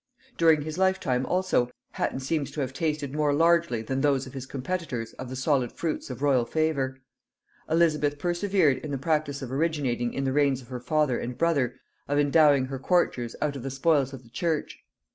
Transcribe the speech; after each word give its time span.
During 0.35 0.63
his 0.63 0.79
lifetime, 0.79 1.27
also, 1.27 1.69
Hatton 1.91 2.21
seems 2.21 2.49
to 2.49 2.61
have 2.61 2.73
tasted 2.73 3.13
more 3.13 3.31
largely 3.33 3.83
than 3.83 4.01
most 4.01 4.25
of 4.25 4.33
his 4.33 4.47
competitors 4.47 5.13
of 5.19 5.29
the 5.29 5.35
solid 5.35 5.71
fruits 5.71 6.09
of 6.09 6.23
royal 6.23 6.43
favor. 6.43 6.97
Elizabeth 7.69 8.17
persevered 8.17 8.79
in 8.79 8.89
the 8.89 8.97
practice 8.97 9.43
originating 9.43 10.11
in 10.11 10.23
the 10.23 10.33
reigns 10.33 10.59
of 10.59 10.69
her 10.69 10.79
father 10.79 11.19
and 11.19 11.37
brother, 11.37 11.75
of 12.07 12.17
endowing 12.17 12.65
her 12.65 12.79
courtiers 12.79 13.35
out 13.43 13.55
of 13.55 13.61
the 13.61 13.69
spoils 13.69 14.11
of 14.11 14.23
the 14.23 14.29
church. 14.29 14.79